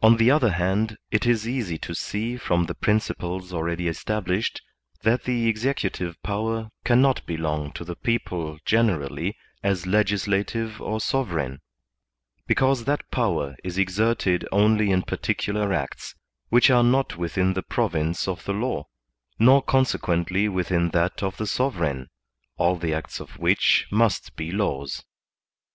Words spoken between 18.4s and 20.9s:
the law, nor consequently within